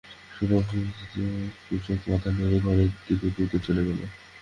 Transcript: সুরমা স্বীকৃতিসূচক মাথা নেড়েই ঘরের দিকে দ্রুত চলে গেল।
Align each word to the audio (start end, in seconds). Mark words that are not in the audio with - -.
সুরমা 0.31 0.59
স্বীকৃতিসূচক 0.67 1.99
মাথা 2.09 2.29
নেড়েই 2.31 2.61
ঘরের 2.65 2.89
দিকে 3.05 3.27
দ্রুত 3.35 3.53
চলে 3.65 3.81
গেল। 3.87 3.99